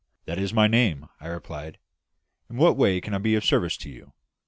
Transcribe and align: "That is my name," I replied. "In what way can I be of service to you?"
"That 0.25 0.39
is 0.39 0.51
my 0.51 0.65
name," 0.65 1.09
I 1.19 1.27
replied. 1.27 1.77
"In 2.49 2.57
what 2.57 2.75
way 2.75 2.99
can 3.01 3.13
I 3.13 3.19
be 3.19 3.35
of 3.35 3.45
service 3.45 3.77
to 3.77 3.89
you?" 3.91 4.13